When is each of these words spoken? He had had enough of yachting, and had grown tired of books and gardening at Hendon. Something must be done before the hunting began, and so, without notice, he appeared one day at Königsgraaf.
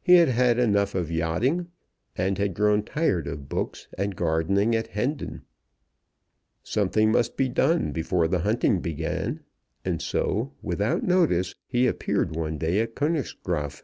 He 0.00 0.12
had 0.14 0.28
had 0.28 0.60
enough 0.60 0.94
of 0.94 1.10
yachting, 1.10 1.66
and 2.14 2.38
had 2.38 2.54
grown 2.54 2.84
tired 2.84 3.26
of 3.26 3.48
books 3.48 3.88
and 3.98 4.14
gardening 4.14 4.76
at 4.76 4.86
Hendon. 4.86 5.42
Something 6.62 7.10
must 7.10 7.36
be 7.36 7.48
done 7.48 7.90
before 7.90 8.28
the 8.28 8.38
hunting 8.46 8.78
began, 8.80 9.40
and 9.84 10.00
so, 10.00 10.52
without 10.62 11.02
notice, 11.02 11.56
he 11.66 11.88
appeared 11.88 12.36
one 12.36 12.56
day 12.56 12.78
at 12.78 12.94
Königsgraaf. 12.94 13.82